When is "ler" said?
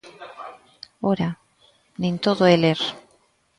2.63-2.79